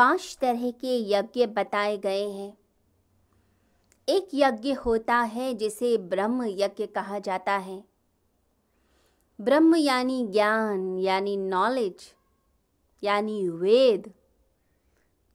पाँच 0.00 0.38
तरह 0.40 0.70
के 0.70 1.10
यज्ञ 1.10 1.46
बताए 1.46 1.98
गए 1.98 2.28
हैं। 2.30 2.58
एक 4.08 4.28
यज्ञ 4.34 4.72
होता 4.72 5.16
है, 5.16 5.54
जिसे 5.54 5.98
ब्रह्म 5.98 6.44
यज्ञ 6.44 6.86
कहा 6.86 7.18
जाता 7.18 7.56
है। 7.56 7.84
ब्रह्म 9.40 9.76
यानी 9.76 10.26
ज्ञान, 10.26 10.98
यानी 10.98 11.36
नॉलेज 11.36 12.14
यानी 13.02 13.48
वेद, 13.48 14.14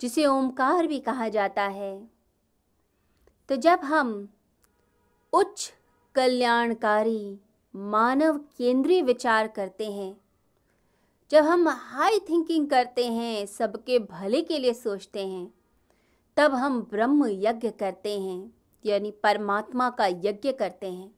जिसे 0.02 0.26
ओमकार 0.26 0.88
भी 0.88 1.00
कहा 1.00 1.30
जाता 1.30 1.64
है। 1.64 2.10
तो 3.50 3.56
जब 3.56 3.80
हम 3.80 4.30
उच्च 5.34 5.74
कल्याणकारी, 6.16 7.40
मानव 7.76 8.38
केंद्रीय 8.38 9.02
विचार 9.02 9.48
करते 9.48 9.92
हैं 9.92 10.25
जब 11.32 11.44
हम 11.44 11.68
हाई 11.68 12.20
थिंकिंग 12.20 12.68
करते 12.68 13.08
हैं, 13.08 13.46
सबके 13.46 14.00
भले 14.00 14.42
के 14.42 14.60
लिए 14.60 14.74
सोचते 14.74 15.28
हैं, 15.28 15.54
तब 16.38 16.54
हम 16.54 16.82
ब्रह्म 16.82 17.28
यज्ञ 17.28 17.70
करते 17.70 18.20
हैं, 18.20 18.54
यानी 18.86 19.12
परमात्मा 19.12 19.90
का 19.90 20.08
यज्ञ 20.08 20.52
करते 20.52 20.92
हैं। 20.92 21.16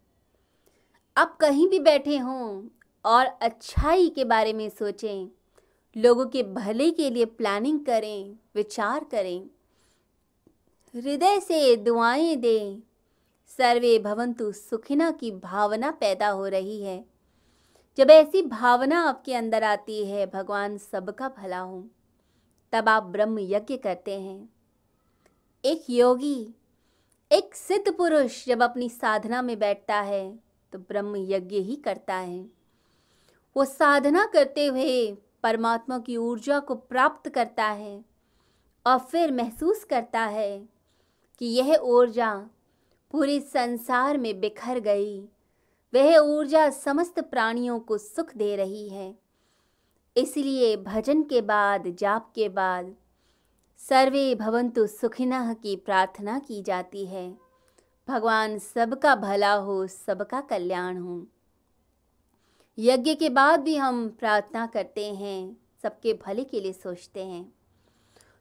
आप 1.17 1.37
कहीं 1.37 1.67
भी 1.67 1.79
बैठे 1.79 2.17
हों 2.17 2.67
और 3.05 3.25
अच्छाई 3.25 4.09
के 4.09 4.25
बारे 4.25 4.53
में 4.53 4.69
सोचें, 4.69 5.27
लोगों 5.97 6.25
के 6.25 6.43
भले 6.43 6.91
के 6.91 7.09
लिए 7.09 7.25
प्लानिंग 7.25 7.85
करें, 7.85 8.35
विचार 8.55 9.03
करें। 9.03 9.49
हृदय 10.95 11.39
से 11.39 11.75
दुआएँ 11.75 12.35
दें, 12.35 12.79
सर्वे 13.47 13.99
भवंतु 13.99 14.51
सुखिना 14.51 15.11
की 15.11 15.31
भावना 15.31 15.91
पैदा 15.91 16.29
हो 16.29 16.47
रही 16.47 16.81
है। 16.81 17.16
जब 17.97 18.09
ऐसी 18.11 18.41
भावना 18.41 18.99
आपके 19.01 19.33
अंदर 19.33 19.63
आती 19.63 20.05
है, 20.05 20.25
भगवान 20.25 20.77
सबका 20.77 21.27
भला 21.29 21.59
हो, 21.59 21.87
तब 22.73 22.89
आप 22.89 23.03
ब्रह्म 23.03 23.39
यज्ञ 23.39 23.77
करते 23.77 24.19
हैं। 24.19 24.49
एक 25.65 25.85
योगी, 25.89 26.53
एक 27.31 27.55
सिद्ध 27.55 27.93
पुरुष 27.93 28.45
जब 28.45 28.61
अपनी 28.63 28.89
साधना 28.89 29.41
में 29.41 29.57
बैठता 29.59 29.99
है 30.01 30.39
तो 30.73 30.79
ब्रह्म 30.79 31.15
यज्ञ 31.15 31.57
ही 31.57 31.75
करता 31.75 32.15
है। 32.15 32.39
वो 33.55 33.65
साधना 33.65 34.25
करते 34.25 34.65
हुए 34.65 35.11
परमात्मा 35.43 35.99
की 35.99 36.17
ऊर्जा 36.17 36.59
को 36.59 36.75
प्राप्त 36.75 37.29
करता 37.29 37.65
है 37.65 38.05
और 38.85 38.99
फिर 38.99 39.31
महसूस 39.31 39.83
करता 39.83 40.25
है 40.25 40.69
कि 41.39 41.45
यह 41.45 41.75
ऊर्जा 41.75 42.33
पूरे 43.11 43.39
संसार 43.39 44.17
में 44.17 44.39
बिखर 44.39 44.79
गई। 44.79 45.27
वह 45.93 46.17
ऊर्जा 46.17 46.69
समस्त 46.69 47.19
प्राणियों 47.19 47.79
को 47.79 47.97
सुख 47.97 48.35
दे 48.35 48.55
रही 48.55 48.89
है। 48.89 49.15
इसलिए 50.17 50.77
भजन 50.77 51.23
के 51.23 51.41
बाद, 51.41 51.87
जाप 51.87 52.31
के 52.35 52.49
बाद 52.49 52.95
सर्वे 53.77 54.35
भवंतु 54.35 54.87
सुखिनः 54.87 55.53
की 55.53 55.75
प्रार्थना 55.75 56.39
की 56.39 56.61
जाती 56.61 57.05
है। 57.05 57.37
भगवान 58.07 58.57
सबका 58.59 59.15
भला 59.15 59.53
हो, 59.53 59.87
सबका 59.87 60.41
कल्याण 60.41 60.97
हो। 60.97 61.27
यज्ञ 62.79 63.15
के 63.15 63.29
बाद 63.29 63.59
भी 63.59 63.75
हम 63.75 64.09
प्रार्थना 64.09 64.67
करते 64.67 65.13
हैं, 65.13 65.57
सबके 65.83 66.13
भले 66.13 66.43
के 66.43 66.61
लिए 66.61 66.73
सोचते 66.73 67.25
हैं। 67.25 67.53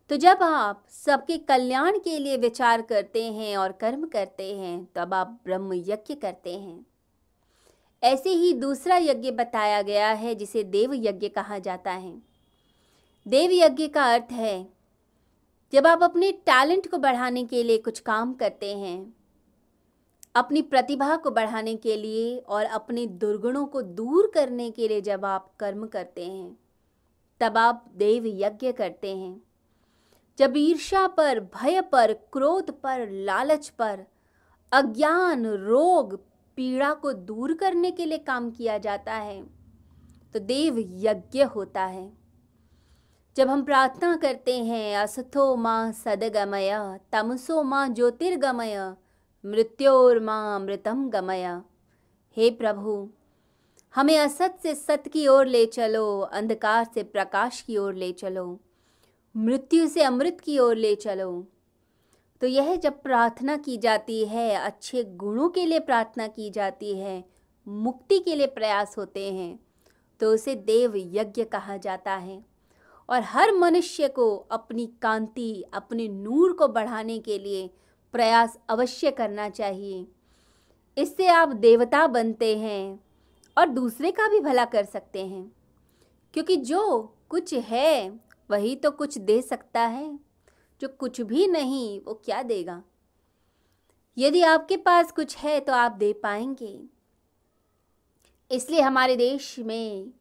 तो 0.08 0.16
जब 0.16 0.38
आप 0.42 0.84
सबके 0.88 1.38
कल्याण 1.38 1.98
के 1.98 2.19
लिए 2.19 2.36
विचार 2.36 2.83
करते 2.83 3.33
हैं 3.33 3.56
और 3.56 3.72
कर्म 3.72 4.06
करते 4.06 4.58
हैं, 4.58 4.88
तब 4.94 5.14
आप 5.14 5.41
ब्रह्म 5.44 5.72
यज्ञ 5.75 6.14
करते 6.14 6.58
हैं। 6.58 6.86
ऐसे 8.07 8.31
ही 8.31 8.53
दूसरा 8.53 8.97
यज्ञ 8.97 9.31
बताया 9.31 9.83
गया 9.83 10.11
है, 10.12 10.35
जिसे 10.35 10.62
देव 10.62 10.95
यज्ञ 10.95 11.29
कहा 11.29 11.59
जाता 11.59 11.93
है। 11.93 12.23
देव 13.28 13.50
यज्ञ 13.53 13.89
का 13.89 14.05
अर्थ 14.05 14.33
है, 14.33 14.69
जब 15.72 15.87
आप 15.87 16.03
अपने 16.03 16.33
टैलेंट 16.33 16.91
को 16.91 16.99
बढ़ाने 16.99 17.45
के 17.45 17.62
लिए 17.62 17.78
कुछ 17.78 18.00
काम 18.00 18.34
करते 18.34 18.77
हैं, 18.77 19.16
अपनी 20.34 20.62
प्रतिभा 20.62 21.16
को 21.16 21.31
बढ़ाने 21.31 21.77
के 21.77 21.97
लिए 21.97 22.39
और 22.39 22.65
अपने 22.65 23.06
दुर्गुणों 23.06 23.66
को 23.66 23.83
दूर 23.83 24.31
करने 24.34 24.71
के 24.71 24.89
लिए 24.89 25.00
जब 25.00 25.25
आप 25.25 25.53
कर्म 25.59 25.87
करते 25.87 26.27
हैं, 26.27 26.59
तब 27.41 27.59
आप 27.59 27.91
देव 27.95 28.22
यज्ञ 28.27 28.72
करते 28.72 29.16
हैं। 29.16 29.43
जब 30.39 30.53
ईर्षा 30.56 31.06
पर, 31.09 31.41
भय 31.41 31.81
पर, 31.81 32.12
क्रोध 32.12 32.71
पर, 32.71 33.11
लालच 33.11 33.69
पर, 33.69 34.05
अज्ञान, 34.72 35.47
रोग 35.47 36.21
पीड़ा 36.56 36.93
को 36.94 37.12
दूर 37.12 37.55
करने 37.55 37.91
के 37.91 38.05
लिए 38.05 38.19
काम 38.19 38.50
किया 38.50 38.78
जाता 38.78 39.15
है 39.15 39.43
तो 40.34 40.39
देव 40.39 40.78
यज्ञ 40.78 41.43
होता 41.44 41.84
है। 41.84 42.11
जब 43.37 43.49
हम 43.49 43.62
प्रार्थना 43.62 44.17
करते 44.17 44.59
हैं, 44.59 44.97
असथो 44.97 45.55
माँ 45.56 45.93
सदगमय, 45.93 46.99
तमसो 47.12 47.62
माँ 47.62 47.89
ज्योतिर्गमय, 47.89 48.78
मृत्योर 49.45 50.21
माँ 50.21 50.56
अमृतम 50.56 51.09
गमय। 51.09 51.45
हे 52.37 52.50
प्रभु, 52.50 53.09
हमें 53.95 54.19
असत 54.19 54.59
से 54.62 54.75
सत 54.75 55.05
की 55.12 55.27
ओर 55.27 55.47
ले 55.47 55.65
चलो, 55.66 56.21
अंधकार 56.21 56.84
से 56.95 57.03
प्रकाश 57.03 57.61
की 57.61 57.77
ओर 57.77 57.95
ले 57.95 58.12
चलो, 58.12 58.61
मृत्यु 59.34 59.87
से 59.89 60.03
अमृत 60.03 60.41
की 60.41 60.59
ओर 60.59 60.77
ले 60.77 60.95
चलो। 60.95 61.31
तो 62.41 62.47
यह 62.47 62.76
जब 62.76 63.02
प्रार्थना 63.02 63.56
की 63.56 63.76
जाती 63.76 64.24
है, 64.24 64.54
अच्छे 64.54 65.04
गुणों 65.04 65.48
के 65.48 65.66
लिए 65.66 65.78
प्रार्थना 65.78 66.26
की 66.26 66.50
जाती 66.50 66.94
है, 66.94 67.24
मुक्ति 67.69 68.19
के 68.19 68.34
लिए 68.34 68.47
प्रयास 68.47 68.98
होते 68.98 69.32
हैं 69.32 69.58
तो 70.20 70.34
उसे 70.34 70.54
देव 70.54 70.92
यज्ञ 70.97 71.44
कहा 71.44 71.76
जाता 71.76 72.14
है। 72.14 72.44
और 73.08 73.22
हर 73.22 73.52
मनुष्य 73.52 74.08
को 74.08 74.36
अपनी 74.36 74.86
कांति, 75.02 75.64
अपने 75.74 76.08
नूर 76.08 76.52
को 76.52 76.69
बढ़ाने 76.69 77.19
के 77.19 77.38
लिए 77.38 77.70
प्रयास 78.12 78.58
अवश्य 78.68 79.10
करना 79.10 79.48
चाहिए। 79.48 80.06
इससे 80.98 81.26
आप 81.26 81.48
देवता 81.48 82.06
बनते 82.06 82.58
हैं 82.58 83.00
और 83.58 83.68
दूसरे 83.68 84.10
का 84.10 84.28
भी 84.28 84.41
भला 84.41 84.64
कर 84.64 84.84
सकते 84.84 85.26
हैं। 85.26 85.53
क्योंकि 86.34 86.56
जो 86.56 87.14
कुछ 87.28 87.54
है, 87.54 88.20
वही 88.50 88.76
तो 88.76 88.91
कुछ 88.91 89.18
दे 89.18 89.42
सकता 89.42 89.80
है। 89.80 90.25
जो 90.81 90.88
कुछ 90.91 91.20
भी 91.20 91.47
नहीं, 91.47 92.00
वो 92.00 92.14
क्या 92.25 92.42
देगा? 92.42 92.82
यदि 94.16 94.42
आपके 94.42 94.76
पास 94.76 95.12
कुछ 95.12 95.37
है 95.37 95.59
तो 95.60 95.72
आप 95.72 95.92
दे 95.92 96.12
पाएँगे। 96.12 96.78
इसलिए 98.50 98.81
हमारे 98.81 99.16
देश 99.16 99.59
में 99.59 100.12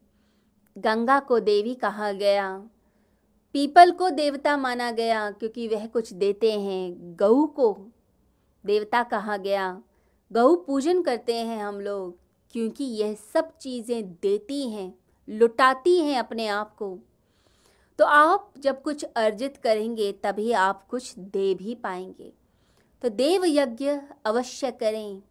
गंगा 0.76 1.18
को 1.20 1.38
देवी 1.40 1.74
कहा 1.74 2.10
गया, 2.12 2.48
पीपल 3.54 3.90
को 3.90 4.10
देवता 4.10 4.56
माना 4.56 4.90
गया, 4.90 5.30
क्योंकि 5.30 5.68
वह 5.68 5.86
कुछ 5.86 6.12
देते 6.12 6.52
हैं। 6.52 7.16
गऊ 7.16 7.46
को 7.46 7.72
देवता 8.64 9.02
कहा 9.02 9.36
गया। 9.36 9.82
गऊ 10.30 10.56
पूजन 10.56 11.02
करते 11.02 11.34
हैं 11.34 11.62
हम 11.62 11.80
लोग, 11.80 12.18
क्योंकि 12.54 12.84
यह 12.84 13.14
सब 13.34 13.56
चीज़ें 13.58 14.12
देती 14.12 14.68
हैं, 14.70 14.92
लुटाती 15.28 15.98
हैं 16.00 16.18
अपने 16.18 16.46
आप 16.48 16.74
को। 16.76 16.98
तो 17.98 18.04
आप 18.04 18.52
जब 18.58 18.82
कुछ 18.82 19.04
अर्जित 19.04 19.56
करेंगे, 19.56 20.12
तभी 20.12 20.52
आप 20.52 20.86
कुछ 20.88 21.14
दे 21.18 21.54
भी 21.54 21.74
पाएँगे। 21.74 22.32
तो 23.02 23.08
देव 23.08 23.44
यज्ञ 23.46 23.98
अवश्य 24.24 24.70
करें। 24.70 25.22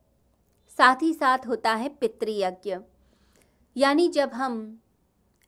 साथ 0.77 1.01
ही 1.01 1.13
साथ 1.13 1.47
होता 1.47 1.73
है 1.73 1.89
पितृयज्ञ। 1.89 2.77
यानी 3.77 4.07
जब 4.07 4.33
हम 4.33 4.79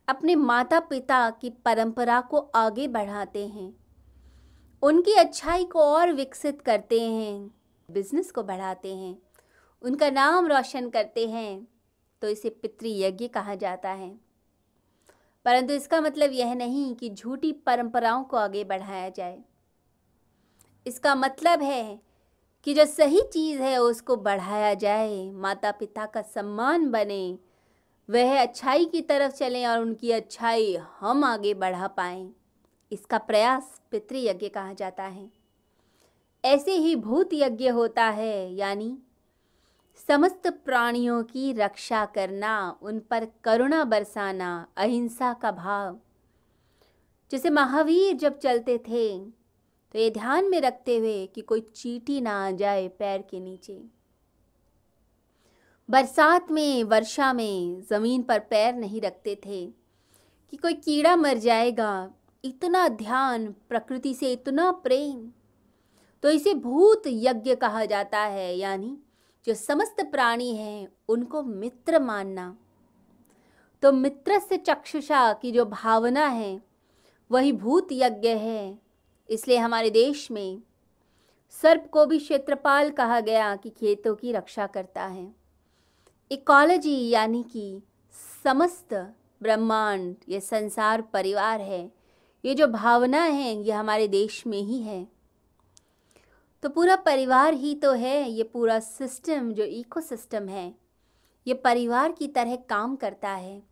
अपने 0.08 0.34
माता 0.34 0.80
पिता 0.80 1.30
की 1.30 1.50
परंपरा 1.64 2.20
को 2.20 2.38
आगे 2.38 2.88
बढ़ाते 2.88 3.46
हैं, 3.46 3.74
उनकी 4.82 5.12
अच्छाई 5.12 5.64
को 5.64 5.80
और 5.80 6.12
विकसित 6.12 6.60
करते 6.62 7.00
हैं, 7.02 7.50
बिज़नेस 7.88 8.30
को 8.30 8.42
बढ़ाते 8.42 8.94
हैं, 8.94 9.18
उनका 9.82 10.10
नाम 10.10 10.46
रोशन 10.46 10.88
करते 10.90 11.26
हैं 11.28 11.68
तो 12.22 12.28
इसे 12.28 12.50
पितृयज्ञ 12.52 13.28
कहा 13.28 13.54
जाता 13.54 13.90
है। 13.90 14.27
परंतु 15.48 15.74
इसका 15.74 16.00
मतलब 16.00 16.30
यह 16.32 16.54
नहीं 16.54 16.94
कि 16.94 17.10
झूठी 17.10 17.52
परंपराओं 17.52 18.24
को 18.24 18.36
आगे 18.36 18.64
बढ़ाया 18.64 19.08
जाए। 19.08 19.38
इसका 20.86 21.14
मतलब 21.14 21.62
है 21.62 22.00
कि 22.64 22.74
जो 22.74 22.84
सही 22.84 23.20
चीज़ 23.22 23.62
है, 23.62 23.78
उसको 23.78 24.16
बढ़ाया 24.16 24.74
जाए 24.74 25.30
माता 25.30 25.70
पिता 25.70 26.06
का 26.06 26.22
सम्मान 26.22 26.90
बने, 26.90 27.38
वह 28.10 28.42
अच्छाई 28.42 28.84
की 28.84 29.00
तरफ़ 29.00 29.32
चलें 29.32 29.66
और 29.66 29.78
उनकी 29.78 30.12
अच्छाई 30.12 30.76
हम 31.00 31.24
आगे 31.24 31.54
बढ़ा 31.54 31.86
पाएँ। 31.86 32.32
इसका 32.92 33.18
प्रयास 33.18 33.80
पितृयज्ञ 33.90 34.48
कहा 34.48 34.72
जाता 34.72 35.02
है। 35.02 35.30
ऐसे 36.44 36.72
ही 36.72 36.96
भूत 36.96 37.30
यज्ञ 37.32 37.68
होता 37.68 38.04
है, 38.04 38.54
यानी 38.54 38.98
समस्त 39.98 40.46
प्राणियों 40.64 41.22
की 41.22 41.52
रक्षा 41.52 42.04
करना, 42.04 42.78
उन 42.82 42.98
पर 43.00 43.26
करुणा 43.44 43.82
बरसाना, 43.84 44.66
अहिंसा 44.76 45.32
का 45.32 45.50
भाव। 45.52 45.98
जैसे 47.30 47.50
महावीर 47.50 48.16
जब 48.16 48.38
चलते 48.38 48.78
थे 48.78 49.18
तो 49.94 49.98
ये 49.98 50.10
ध्यान 50.10 50.50
में 50.50 50.60
रखते 50.60 50.96
हुए 50.98 51.26
कि 51.26 51.40
कोई 51.40 51.60
चीटी 51.74 52.20
ना 52.20 52.32
आ 52.46 52.50
जाए 52.50 52.86
पैर 52.88 53.22
के 53.22 53.40
नीचे। 53.40 53.80
बरसात 55.88 56.50
में, 56.50 56.84
वर्षा 56.84 57.32
में 57.32 57.80
ज़मीन 57.80 58.22
पर 58.22 58.38
पैर 58.40 58.74
नहीं 58.74 59.00
रखते 59.00 59.34
थे 59.46 59.66
कि 60.52 60.56
कोई 60.56 60.74
कीड़ा 60.74 61.16
मर 61.16 61.38
जाएगा। 61.38 62.10
इतना 62.44 62.86
ध्यान, 62.88 63.46
प्रकृति 63.68 64.14
से 64.14 64.32
इतना 64.32 64.70
प्रेम। 64.72 65.30
तो 66.22 66.30
इसे 66.30 66.54
भूत 66.54 67.02
यज्ञ 67.06 67.54
कहा 67.54 67.84
जाता 67.84 68.20
है, 68.20 68.56
यानी 68.56 68.96
जो 69.46 69.54
समस्त 69.54 69.96
प्राणी 70.00 70.56
हैं, 70.56 70.88
उनको 71.08 71.42
मित्र 71.42 71.98
मानना। 71.98 72.58
तो 73.82 73.92
मित्र 73.92 74.38
से 74.38 74.56
चक्षुषा 74.56 75.32
की 75.32 75.52
जो 75.52 75.64
भावना 75.64 76.26
है, 76.26 76.62
वही 77.30 77.52
भूत 77.52 77.88
यज्ञ 77.92 78.28
है। 78.28 78.78
इसलिए 79.30 79.58
हमारे 79.58 79.90
देश 79.90 80.30
में 80.30 80.62
सर्प 81.50 81.88
को 81.92 82.06
भी 82.06 82.18
क्षेत्रपाल 82.18 82.90
कहा 82.90 83.20
गया 83.20 83.56
कि 83.56 83.70
खेतों 83.70 84.14
की 84.14 84.32
रक्षा 84.32 84.66
करता 84.66 85.04
है। 85.04 85.34
इकोलॉजी 86.30 87.08
यानी 87.08 87.42
कि 87.42 87.82
समस्त 88.44 89.14
ब्रह्मांड, 89.42 90.16
ये 90.28 90.40
संसार, 90.40 91.02
परिवार 91.02 91.60
है। 91.60 91.92
ये 92.44 92.54
जो 92.54 92.66
भावना 92.66 93.22
है, 93.22 93.62
ये 93.62 93.72
हमारे 93.72 94.08
देश 94.08 94.46
में 94.46 94.62
ही 94.62 94.82
है। 94.82 95.17
तो 96.62 96.68
पूरा 96.68 96.96
परिवार 96.96 97.54
ही 97.54 97.74
तो 97.74 97.92
है, 97.92 98.30
ये 98.30 98.42
पूरा 98.42 98.78
सिस्टम 98.80 99.52
जो 99.52 99.64
इकोसिस्टम 99.64 100.48
है, 100.48 100.74
ये 101.46 101.54
परिवार 101.54 102.12
की 102.12 102.28
तरह 102.28 102.56
काम 102.68 102.96
करता 102.96 103.30
है। 103.30 103.62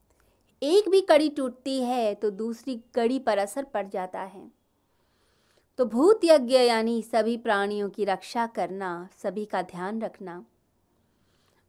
एक 0.62 0.88
भी 0.88 1.00
कड़ी 1.00 1.28
टूटती 1.28 1.80
है 1.82 2.14
तो 2.14 2.30
दूसरी 2.30 2.80
कड़ी 2.94 3.18
पर 3.18 3.38
असर 3.38 3.64
पड़ 3.64 3.86
जाता 3.86 4.20
है। 4.20 4.50
तो 5.78 5.84
भूत 5.84 6.20
यज्ञ 6.24 6.56
यानी 6.56 7.02
सभी 7.02 7.36
प्राणियों 7.36 7.88
की 7.90 8.04
रक्षा 8.04 8.46
करना, 8.46 9.08
सभी 9.22 9.44
का 9.44 9.62
ध्यान 9.62 10.00
रखना। 10.02 10.44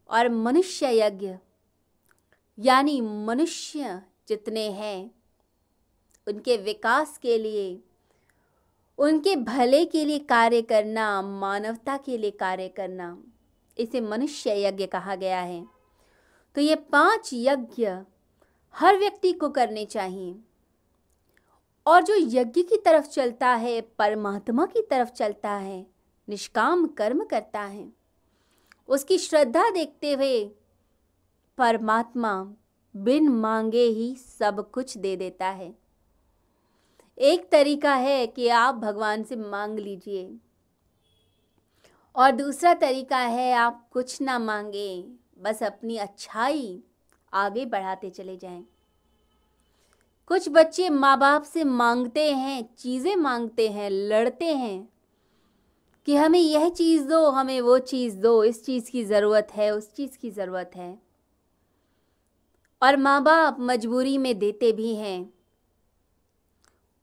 और 0.10 0.30
मनुष्य 0.30 0.92
यज्ञ 0.98 1.36
यानी 2.58 3.00
मनुष्य 3.02 4.02
जितने 4.28 4.70
हैं, 4.72 5.12
उनके 6.28 6.58
विकास 6.58 7.18
के 7.18 7.38
लिए 7.38 7.84
उनके 8.98 9.36
भले 9.36 9.86
के 9.86 10.06
लिए 10.06 10.20
कार्य 10.20 10.62
करना, 10.62 11.22
मानवता 11.22 11.98
के 11.98 12.18
लिए 12.18 12.32
कार्य 12.32 12.68
करना, 12.68 13.24
इसे 13.78 14.02
मनुष्य 14.02 14.64
यज्ञ 14.64 14.86
कहा 14.86 15.16
गया 15.16 15.42
है। 15.42 15.68
तो 16.56 16.62
ये 16.62 16.76
पाँच 16.76 17.30
यज्ञ 17.34 17.90
हर 18.76 18.98
व्यक्ति 18.98 19.34
को 19.34 19.50
करने 19.50 19.86
चाहिए। 19.86 20.40
और 21.86 22.04
जो 22.04 22.16
यज्ञ 22.18 22.64
की 22.64 22.78
तरफ़ 22.78 23.08
चलता 23.08 23.48
है, 23.48 23.82
परमात्मा 23.82 24.66
की 24.66 24.82
तरफ़ 24.82 25.10
चलता 25.10 25.52
है, 25.52 25.88
निष्काम 26.30 26.88
कर्म 26.88 27.24
करता 27.24 27.62
है, 27.62 27.90
उसकी 28.88 29.18
श्रद्धा 29.18 29.70
देखते 29.70 30.14
हुए 30.14 30.46
परमात्मा 31.58 32.54
बिन 32.96 33.30
मांगे 33.30 33.84
ही 33.84 34.16
सब 34.16 34.72
कुछ 34.72 34.98
दे 34.98 35.16
देता 35.16 35.48
है। 35.48 35.87
एक 37.20 37.50
तरीका 37.52 37.94
है 37.94 38.28
कि 38.28 38.48
आप 38.48 38.76
भगवान 38.76 39.24
से 39.24 39.36
मांग 39.36 39.80
लीजिए। 39.80 40.38
और 42.16 42.32
दूसरा 42.32 42.74
तरीका 42.74 43.18
है, 43.18 43.54
आप 43.54 43.90
कुछ 43.92 44.22
ना 44.22 44.40
मांगे, 44.40 45.06
बस 45.40 45.64
अपनी 45.64 45.98
अच्छाई 45.98 46.84
आगे 47.34 47.66
बढ़ाते 47.66 48.10
चले 48.10 48.38
जाएँ। 48.38 48.66
कुछ 50.28 50.50
बच्चे 50.50 50.90
माँ 50.90 51.20
बाप 51.20 51.44
से 51.44 51.64
मांगते 51.64 52.32
हैं, 52.34 52.70
चीज़ें 52.78 53.16
मांगते 53.16 53.70
हैं, 53.70 53.90
लड़ते 53.90 54.46
हैं 54.46 54.90
कि 56.06 56.16
हमें 56.16 56.40
यह 56.40 56.70
चीज़ 56.70 57.08
दो, 57.08 57.30
हमें 57.30 57.62
वो 57.62 57.80
चीज़ 57.80 58.18
दो, 58.18 58.44
इस 58.44 58.66
चीज़ 58.66 58.92
की 58.92 59.04
ज़रूरत 59.04 59.48
है, 59.52 59.76
उस 59.76 59.94
चीज़ 59.94 60.18
की 60.18 60.32
ज़रूरत 60.32 60.72
है। 60.76 61.00
और 62.82 62.98
माँ 62.98 63.24
बाप 63.24 63.58
मजबूरी 63.60 64.18
में 64.18 64.40
देते 64.40 64.72
भी 64.72 64.96
हैं। 64.96 65.37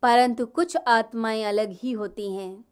परंतु 0.04 0.46
कुछ 0.46 0.76
आत्माएँ 0.76 1.44
अलग 1.44 1.70
ही 1.70 1.92
होती 1.92 2.36
हैं। 2.36 2.64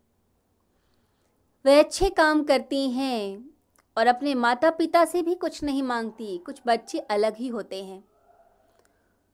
वे 1.64 1.78
अच्छे 1.78 2.10
काम 2.10 2.42
करती 2.44 2.90
हैं 2.90 3.50
और 3.96 4.06
अपने 4.06 4.34
माता 4.34 4.70
पिता 4.70 5.04
से 5.04 5.22
भी 5.22 5.34
कुछ 5.34 5.62
नहीं 5.62 5.82
मांगती, 5.82 6.38
कुछ 6.38 6.60
बच्चे 6.66 6.98
अलग 6.98 7.36
ही 7.36 7.48
होते 7.48 7.84
हैं। 7.84 8.04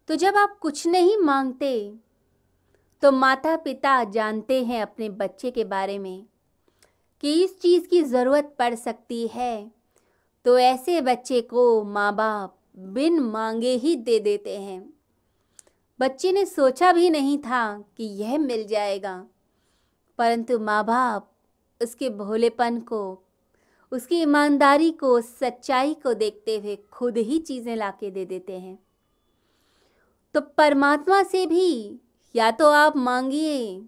तो 0.09 0.15
जब 0.15 0.37
आप 0.37 0.59
कुछ 0.59 0.87
नहीं 0.87 1.17
मांगते 1.17 1.95
तो 3.03 3.13
माता 3.13 3.57
पिता 3.57 4.05
जानते 4.05 4.65
हैं 4.65 4.83
अपने 4.83 5.09
बच्चे 5.09 5.51
के 5.51 5.65
बारे 5.65 5.99
में 5.99 6.27
कि 7.21 7.45
इस 7.45 7.61
चीज़ 7.61 7.89
की 7.89 8.03
ज़रूरत 8.03 8.57
पड़ 8.59 8.75
सकती 8.75 9.27
है। 9.27 9.71
तो 10.45 10.59
ऐसे 10.59 11.01
बच्चे 11.01 11.41
को 11.41 11.85
माँ 11.85 12.15
बाप 12.15 12.59
बिन 12.79 13.21
मांगे 13.21 13.75
ही 13.75 13.97
दे 13.97 14.21
देते 14.21 14.59
हैं। 14.59 14.98
बच्चे 16.01 16.33
ने 16.33 16.45
सोचा 16.47 16.93
भी 16.93 17.11
नहीं 17.11 17.39
था 17.39 17.85
कि 17.97 18.05
यह 18.05 18.39
मिल 18.39 18.67
जाएगा। 18.67 19.27
परंतु 20.19 20.59
माँ 20.59 20.85
बाप 20.85 21.33
उसके 21.83 22.11
भोलेपन 22.11 22.81
को, 22.81 23.23
उसकी 23.93 24.23
ईमानदारी 24.23 24.91
को, 24.91 25.21
सच्चाई 25.21 25.95
को 25.95 26.15
देखते 26.15 26.59
हुए 26.59 26.77
खुद 26.77 27.17
ही 27.17 27.39
चीज़ें 27.39 27.77
लाके 27.77 28.11
दे 28.11 28.25
देते 28.25 28.59
हैं। 28.59 28.79
तो 30.35 30.41
परमात्मा 30.41 31.23
से 31.23 31.47
भी 31.47 32.01
या 32.37 32.51
तो 32.51 32.71
आप 32.71 32.97
मांगिए 32.97 33.87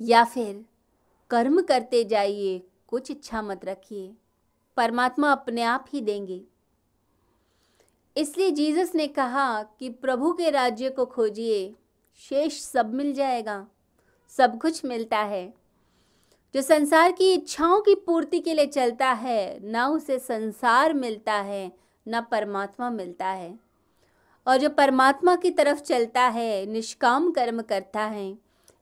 या 0.00 0.24
फिर 0.24 0.64
कर्म 1.30 1.62
करते 1.62 2.04
जाइए, 2.04 2.66
कुछ 2.86 3.10
इच्छा 3.10 3.42
मत 3.42 3.64
रखिए। 3.64 4.14
परमात्मा 4.76 5.32
अपने 5.32 5.62
आप 5.62 5.84
ही 5.92 6.00
देंगे। 6.00 6.44
इसलिए 8.16 8.50
जीसस 8.50 8.94
ने 8.94 9.06
कहा 9.06 9.62
कि 9.62 9.90
प्रभु 9.90 10.32
के 10.32 10.50
राज्य 10.50 10.90
को 10.90 11.06
खोजिए, 11.06 11.74
शेष 12.28 12.60
सब 12.60 12.94
मिल 12.94 13.12
जाएगा, 13.12 13.66
सब 14.28 14.60
कुछ 14.60 14.84
मिलता 14.84 15.18
है। 15.18 15.54
जो 16.54 16.62
संसार 16.62 17.12
की 17.12 17.32
इच्छाओं 17.32 17.80
की 17.80 17.94
पूर्ति 17.94 18.40
के 18.40 18.54
लिए 18.54 18.66
चलता 18.66 19.12
है, 19.12 19.60
ना 19.62 19.88
उसे 19.88 20.18
संसार 20.18 20.92
मिलता 20.92 21.32
है, 21.32 21.72
ना 22.08 22.20
परमात्मा 22.20 22.90
मिलता 22.90 23.26
है। 23.26 23.58
और 24.46 24.56
जो 24.56 24.70
परमात्मा 24.70 25.36
की 25.36 25.50
तरफ़ 25.50 25.80
चलता 25.80 26.22
है, 26.22 26.66
निष्काम 26.66 27.30
कर्म 27.30 27.62
करता 27.62 28.00
है, 28.00 28.38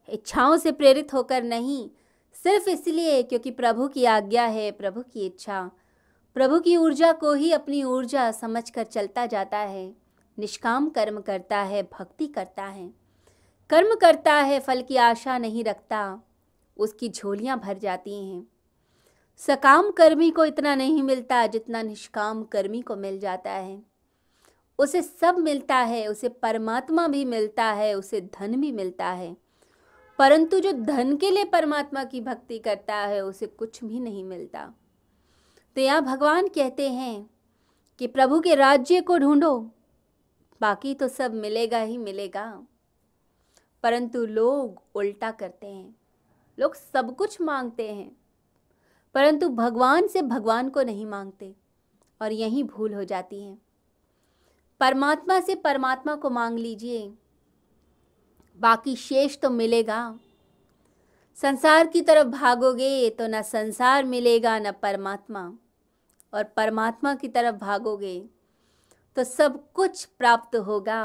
इच्छाओं 0.08 0.56
से 0.56 0.72
प्रेरित 0.72 1.14
होकर 1.14 1.42
नहीं, 1.42 1.90
सिर्फ़ 2.34 2.70
इसलिए 2.70 3.22
क्योंकि 3.22 3.50
प्रभु 3.50 3.88
की 3.88 4.04
आज्ञा 4.04 4.44
है, 4.44 4.72
प्रभु 4.72 5.02
की 5.02 5.26
इच्छा। 5.26 5.70
प्रभु 6.34 6.60
की 6.60 6.76
ऊर्जा 6.76 7.12
को 7.12 7.32
ही 7.32 7.52
अपनी 7.52 7.84
ऊर्जा 7.84 8.32
समझकर 8.32 8.84
चलता 8.84 9.26
जाता 9.26 9.58
है, 9.58 9.94
निष्काम 10.38 10.88
कर्म 10.88 11.20
करता 11.20 11.58
है, 11.58 11.82
भक्ति 11.82 12.26
करता 12.26 12.64
है। 12.64 12.90
कर्म 13.70 13.94
करता 13.94 14.34
है, 14.34 14.60
फल 14.60 14.82
की 14.82 14.96
आशा 14.96 15.38
नहीं 15.38 15.64
रखता, 15.64 16.20
उसकी 16.76 17.08
झोलियाँ 17.08 17.58
भर 17.58 17.78
जाती 17.78 18.30
हैं। 18.30 18.48
सकाम 19.36 19.90
कर्मी 19.90 20.30
को 20.30 20.44
इतना 20.44 20.74
नहीं 20.74 21.02
मिलता 21.02 21.46
जितना 21.46 21.82
निष्काम 21.82 22.44
कर्मी 22.44 22.82
को 22.82 22.96
मिल 22.96 23.18
जाता 23.18 23.52
है। 23.52 23.82
उसे 24.78 25.02
सब 25.02 25.38
मिलता 25.38 25.76
है, 25.76 26.06
उसे 26.06 26.28
परमात्मा 26.28 27.08
भी 27.08 27.24
मिलता 27.24 27.64
है, 27.64 27.94
उसे 27.94 28.20
धन 28.20 28.60
भी 28.60 28.72
मिलता 28.72 29.06
है। 29.06 29.36
परंतु 30.18 30.60
जो 30.60 30.72
धन 30.72 31.16
के 31.16 31.30
लिए 31.30 31.44
परमात्मा 31.44 32.04
की 32.04 32.20
भक्ति 32.20 32.58
करता 32.58 32.96
है, 32.96 33.24
उसे 33.24 33.46
कुछ 33.46 33.84
भी 33.84 34.00
नहीं 34.00 34.24
मिलता। 34.24 34.74
तो 35.78 35.82
यहाँ 35.82 36.02
भगवान 36.02 36.48
कहते 36.48 36.90
हैं 36.90 37.30
कि 37.98 38.06
प्रभु 38.06 38.40
के 38.40 38.54
राज्य 38.54 39.00
को 39.00 39.18
ढूंढो। 39.18 39.70
बाकी 40.60 40.94
तो 40.94 41.08
सब 41.08 41.34
मिलेगा 41.34 41.78
ही 41.78 41.98
मिलेगा। 41.98 42.62
परंतु 43.82 44.26
लोग 44.26 44.82
उल्टा 44.94 45.30
करते 45.30 45.66
हैं। 45.66 45.96
लोग 46.58 46.74
सब 46.74 47.16
कुछ 47.16 47.40
मांगते 47.40 47.94
हैं। 47.94 48.16
परंतु 49.14 49.48
भगवान 49.48 50.06
से 50.06 50.22
भगवान 50.22 50.68
को 50.68 50.82
नहीं 50.82 51.06
मांगते 51.06 51.56
और 52.22 52.32
यही 52.32 52.62
भूल 52.62 52.94
हो 52.94 53.04
जाती 53.04 53.42
है। 53.42 53.58
परमात्मा 54.80 55.40
से 55.40 55.54
परमात्मा 55.54 56.14
को 56.14 56.30
मांग 56.30 56.58
लीजिए। 56.58 57.14
बाकी 58.60 58.96
शेष 58.96 59.38
तो 59.38 59.50
मिलेगा। 59.50 60.18
संसार 61.36 61.86
की 61.86 62.02
तरफ़ 62.02 62.28
भागोगे 62.28 63.10
तो 63.10 63.26
न 63.26 63.42
संसार 63.42 64.04
मिलेगा, 64.04 64.58
न 64.58 64.72
परमात्मा। 64.72 65.58
और 66.32 66.44
परमात्मा 66.56 67.14
की 67.14 67.28
तरफ़ 67.28 67.56
भागोगे 67.56 68.18
तो 69.16 69.24
सब 69.24 69.72
कुछ 69.72 70.04
प्राप्त 70.04 70.56
होगा। 70.56 71.02